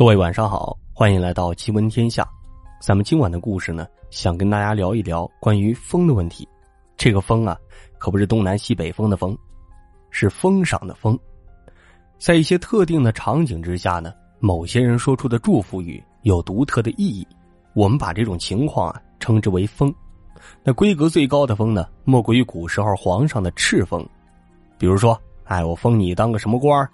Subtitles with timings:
[0.00, 2.26] 各位晚上好，欢迎来到奇闻天下。
[2.80, 6.48] 咱们今晚的故事呢，想跟大家聊一聊关于风的问题。
[6.96, 7.54] 这个风啊，
[7.98, 9.36] 可不是东南西北风的风，
[10.08, 11.18] 是风赏的风。
[12.16, 17.28] 在一些特定的场景之下呢，某些人说出的祝福语有独特的意义。
[17.74, 19.94] 我们把这种情况啊称之为风。
[20.64, 24.02] 那规格最高的风呢，莫过于古时候皇上的敕封。
[24.78, 26.88] 比如说，哎，我封你当个什么官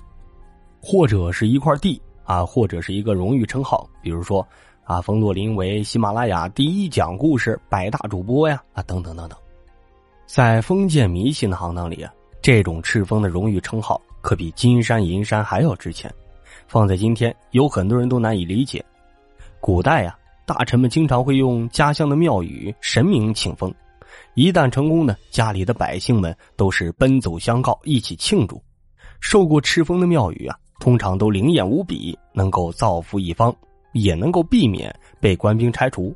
[0.82, 2.02] 或者是一块地。
[2.26, 4.46] 啊，或者是一个荣誉称号，比如说，
[4.84, 9.38] 啊，冯若林为喜马拉雅第一讲故事百大主播呀，啊，等等等等，
[10.26, 12.12] 在封建迷信的行当里啊，
[12.42, 16.12] 这种赤峰的荣誉称号可比金山银山还要值钱。
[16.66, 18.84] 放在今天，有很多人都难以理解。
[19.60, 23.72] 古代呀，大臣们经常会用家乡的庙宇、神明请封，
[24.34, 28.60] 一旦成功呢，家里的百姓们都是奔走相告，一起庆祝。
[29.20, 30.58] 受过敕封的庙宇啊。
[30.78, 33.54] 通常都灵验无比，能够造福一方，
[33.92, 36.14] 也能够避免被官兵拆除。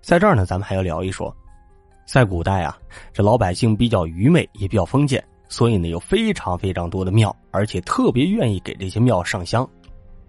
[0.00, 1.34] 在这儿呢，咱们还要聊一说，
[2.06, 2.78] 在古代啊，
[3.12, 9.68] 这老百姓比较愚昧，也比较封建，所以呢，有非常非常多的庙，而且特别愿意给这些庙上香。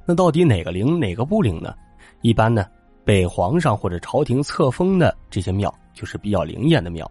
[0.05, 1.75] 那到底哪个灵，哪个不灵呢？
[2.21, 2.65] 一般呢，
[3.05, 7.05] 被皇上或者朝廷册封的这些庙，就是比较灵验的庙；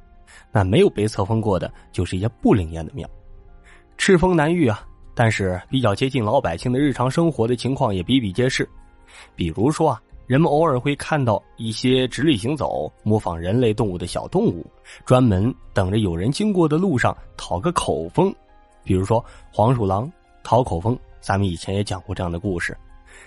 [0.51, 3.09] 那没有被册封过的，就是一些不灵验的庙。
[3.97, 4.85] 敕封难遇啊。
[5.19, 8.69] 但是比较接近老百姓的日常生活的情况也比比皆是，
[9.35, 14.65] 比如说啊，人们偶尔会看到一些直立行走、模仿人类动物的小动物，
[15.05, 18.33] 专门等着有人经过的路上讨个口风。
[18.85, 20.09] 比如说黄鼠狼
[20.45, 22.77] 讨口风，咱们以前也讲过这样的故事。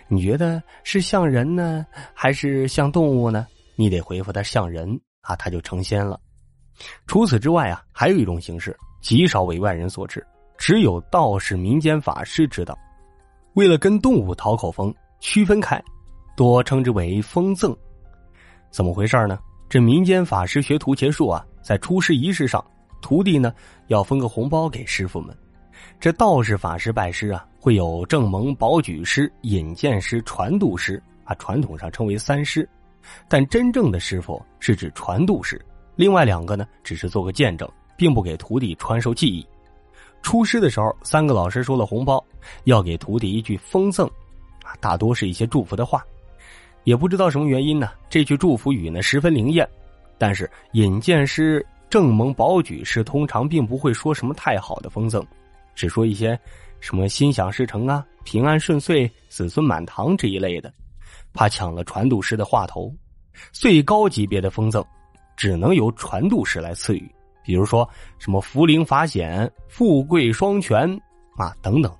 [0.07, 3.45] 你觉得是像人呢，还是像动物呢？
[3.75, 6.17] 你得回复他像人啊，他就成仙了。
[7.05, 10.25] 除此之外啊，还有一种形式，极少为外人所知。
[10.61, 12.77] 只有道士、民间法师知道。
[13.55, 15.83] 为了跟动物讨口风，区分开，
[16.37, 17.75] 多称之为风赠。
[18.69, 19.39] 怎么回事呢？
[19.67, 22.63] 这民间法师学徒结束啊，在出师仪式上，
[23.01, 23.51] 徒弟呢
[23.87, 25.35] 要分个红包给师傅们。
[25.99, 32.69] 这道士、法师拜师啊，会有正蒙、保举师、引荐师、传度师啊，传统上称为三师。
[33.27, 35.59] 但真正的师傅是指传度师，
[35.95, 39.43] 另外两个呢，只是做个见证，并不给徒弟传授技艺。
[40.21, 42.23] 出师的时候，三个老师收了红包，
[42.65, 44.09] 要给徒弟一句封赠，
[44.79, 46.05] 大多是一些祝福的话。
[46.83, 49.67] 也不知道什么原因呢，这句祝福语呢十分灵验。
[50.17, 55.25] 但是引荐师、正蒙保举师通常并不会说什么太好的封赠，
[55.75, 56.39] 只说一些
[56.79, 60.71] 什么心想事成啊、平安顺遂、子孙满堂这一类的，
[61.33, 62.93] 怕抢了传度师的话头。
[63.51, 64.83] 最高级别的封赠，
[65.35, 67.11] 只能由传度师来赐予。
[67.43, 67.87] 比如说
[68.17, 70.89] 什么福临法显、富贵双全
[71.37, 71.91] 啊等等。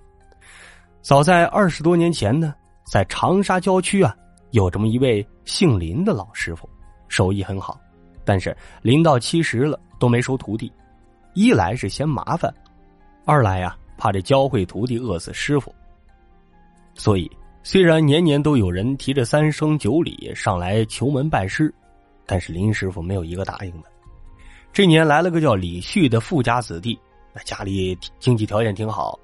[1.02, 2.54] 早在二十多年前呢，
[2.86, 4.16] 在长沙郊区啊，
[4.52, 6.70] 有这么一位姓林的老师傅，
[7.08, 7.80] 手艺很好，
[8.24, 10.72] 但是临到七十了都没收徒弟，
[11.34, 12.54] 一来是嫌麻烦，
[13.26, 15.74] 二来呀怕这教会徒弟饿死师傅。
[16.94, 17.30] 所以
[17.64, 21.74] 虽然年年都有人提着三生九礼上来求门拜师，
[22.28, 23.91] 但是林师傅没有一个答应的。
[24.74, 26.98] 这年来了个叫李旭的富家子弟，
[27.34, 29.20] 那家里经济条件挺好，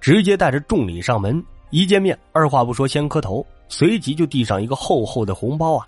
[0.00, 1.44] 直接带着重礼上门。
[1.70, 5.86] 一见面，二话不说先磕头，随即就递上一个厚厚的红包啊！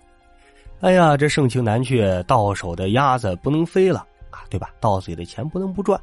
[0.81, 4.01] 哎呀，这盛情难却，到手的鸭子不能飞了
[4.31, 4.71] 啊，对吧？
[4.81, 5.99] 到嘴的钱不能不赚。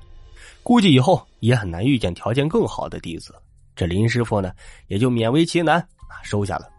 [0.64, 3.36] 估计以后也很难遇见条件更好的弟子。
[3.76, 4.54] 这林师傅呢，
[4.88, 5.78] 也就勉为其难
[6.08, 6.70] 啊，收下了。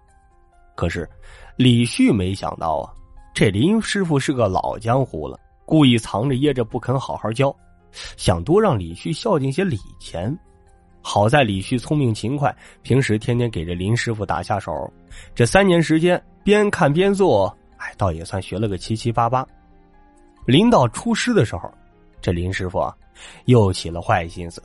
[0.75, 1.09] 可是
[1.57, 2.91] 李旭没想到啊，
[3.35, 5.39] 这林师傅是个老江湖了。
[5.67, 7.55] 故意藏着掖着不肯好好教，
[8.17, 10.35] 想多让李旭孝敬些礼钱。
[11.03, 14.73] 好在李旭聪明勤快，平时天天给这林师傅打下手。
[15.35, 19.47] 这三年时间，边看边做，哎，倒也算学了个七七八八。
[20.47, 21.71] 临到出师的时候，
[22.21, 22.97] 这林师傅啊，
[23.45, 24.63] 又起了坏心思。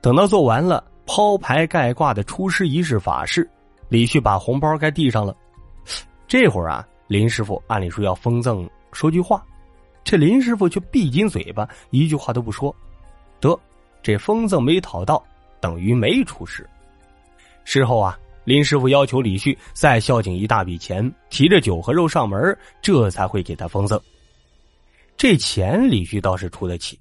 [0.00, 3.48] 等到做完了抛牌盖挂的出师仪式法事，
[3.88, 5.34] 李旭把红包该递上了。
[6.26, 9.42] 这会儿啊，林师傅按理说要封赠说句话。
[10.04, 12.74] 这林师傅却闭紧嘴巴，一句话都不说。
[13.40, 13.58] 得，
[14.02, 15.24] 这封赠没讨到，
[15.60, 16.68] 等于没出事。
[17.64, 23.98] 事后啊，林师傅要求李旭再孝敬一大笔钱，提着酒和肉上门，这才会给他封赠。
[25.16, 27.00] 这钱李旭倒是出得起，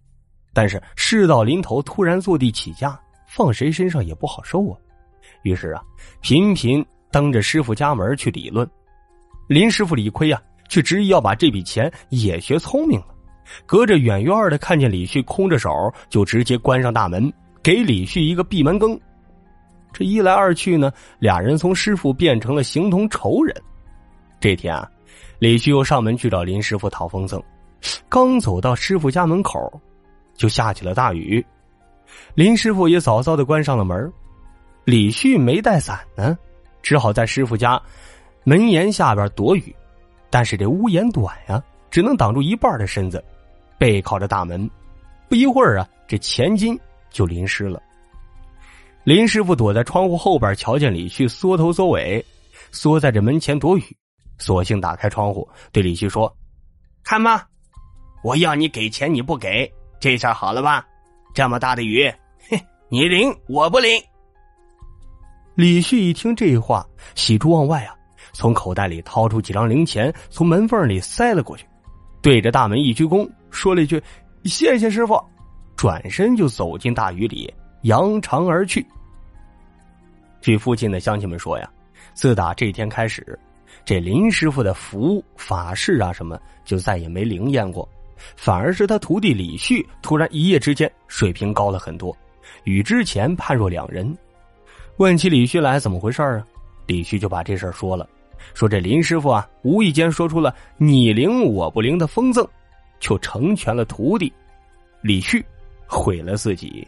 [0.54, 2.98] 但是事到临头，突然坐地起价，
[3.28, 4.78] 放谁身上也不好受啊。
[5.42, 5.84] 于是啊，
[6.22, 8.66] 频频登着师傅家门去理论。
[9.48, 10.42] 林师傅理亏呀。
[10.74, 13.06] 却执意要把这笔钱也学聪明了，
[13.64, 15.70] 隔着远远的看见李旭空着手，
[16.10, 17.32] 就直接关上大门，
[17.62, 19.00] 给李旭一个闭门羹。
[19.92, 23.56] 这一来二去呢，俩人从师傅变成了形同仇人。
[24.40, 24.90] 这天啊，
[25.38, 27.40] 李旭又上门去找林师傅讨风筝，
[28.10, 29.72] 刚走到师傅家门口，
[30.34, 31.46] 就下起了大雨。
[32.34, 34.12] 林师傅也早早的关上了门，
[34.86, 36.36] 李旭没带伞呢，
[36.82, 37.80] 只好在师傅家
[38.44, 39.76] 门檐下边躲雨。
[40.34, 43.24] 但是这屋檐短呀，只能挡住一半的身子，
[43.78, 44.68] 背靠着大门。
[45.30, 46.76] 不一会儿啊，这前襟
[47.12, 47.80] 就淋湿了。
[49.04, 52.26] 林师傅躲在窗户后边，瞧见李旭缩头缩尾，
[52.72, 53.84] 缩在这门前躲雨，
[54.40, 56.36] 索性打开窗户，对李旭说
[57.06, 57.48] ：“看吧，
[58.24, 60.84] 我要你给钱，你不给，这下好了吧？
[61.36, 62.12] 这么大的雨，
[62.50, 62.60] 嘿，
[62.90, 64.02] 你淋我不淋。”
[65.54, 66.84] 李旭一听这话，
[67.14, 67.94] 喜出望外啊，
[68.34, 71.66] 从口袋里掏出几张零钱，从门缝里塞了过去，
[72.22, 74.02] 对着大门一鞠躬，说了一句
[74.44, 75.18] ：“谢谢师傅。”
[75.78, 77.54] 转身就走进大雨里。
[77.84, 78.86] 扬长而去。
[80.40, 81.70] 据附近的乡亲们说呀，
[82.14, 83.38] 自打这天开始，
[83.84, 87.86] 这林师傅的符法事啊什么就再也没灵验过，
[88.38, 92.16] 反而是他徒弟李旭突然一夜之间水平高了很多，
[92.64, 94.18] 与之前判若两人。
[94.96, 96.42] 问起李旭来怎么回事啊？
[96.88, 98.08] 李旭就把这事儿说了，
[98.54, 102.48] 说这林师傅啊无意间说出了你灵我不灵的风赠，
[103.00, 104.32] 就成全了徒弟
[105.02, 105.44] 李旭，
[105.86, 106.88] 毁了自己。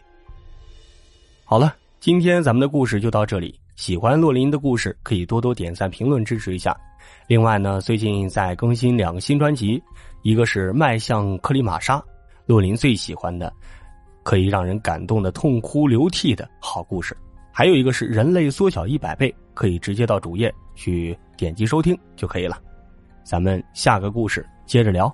[1.44, 3.58] 好了，今天咱们的故事就到这里。
[3.76, 6.74] 喜欢洛林的故事，可以多多点赞、评论支持一下。
[7.26, 9.82] 另外呢，最近在更新两个新专辑，
[10.22, 11.98] 一个是《迈向克里玛莎》，
[12.46, 13.52] 洛林最喜欢的，
[14.22, 17.14] 可以让人感动的痛哭流涕的好故事；
[17.56, 22.60] 还有一个是《人类缩小一百倍》，可以直接到主页去点击收听就可以了。
[23.24, 25.10] 咱们下个故事接着聊。